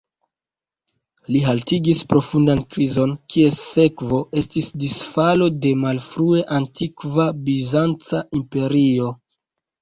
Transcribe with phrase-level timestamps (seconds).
[1.33, 9.13] Li haltigis profundan krizon, kies sekvo estis disfalo de malfrue antikva bizanca imperio.